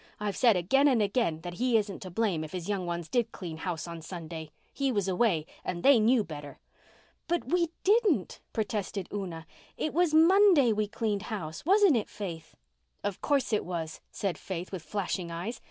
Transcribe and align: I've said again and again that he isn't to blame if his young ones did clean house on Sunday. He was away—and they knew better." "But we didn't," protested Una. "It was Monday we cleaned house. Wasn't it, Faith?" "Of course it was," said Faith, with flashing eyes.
I've 0.19 0.35
said 0.35 0.55
again 0.55 0.87
and 0.87 0.99
again 0.99 1.41
that 1.41 1.53
he 1.61 1.77
isn't 1.77 1.99
to 2.01 2.09
blame 2.09 2.43
if 2.43 2.53
his 2.53 2.67
young 2.67 2.87
ones 2.87 3.07
did 3.07 3.31
clean 3.31 3.57
house 3.57 3.87
on 3.87 4.01
Sunday. 4.01 4.49
He 4.73 4.91
was 4.91 5.07
away—and 5.07 5.83
they 5.83 5.99
knew 5.99 6.23
better." 6.23 6.57
"But 7.27 7.49
we 7.53 7.69
didn't," 7.83 8.39
protested 8.51 9.07
Una. 9.13 9.45
"It 9.77 9.93
was 9.93 10.11
Monday 10.11 10.73
we 10.73 10.87
cleaned 10.87 11.21
house. 11.29 11.67
Wasn't 11.67 11.95
it, 11.95 12.09
Faith?" 12.09 12.55
"Of 13.03 13.21
course 13.21 13.53
it 13.53 13.63
was," 13.63 14.01
said 14.11 14.39
Faith, 14.39 14.71
with 14.71 14.81
flashing 14.81 15.29
eyes. 15.29 15.59